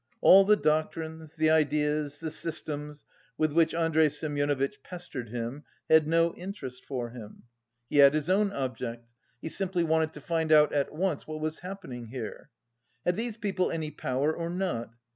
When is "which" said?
3.51-3.75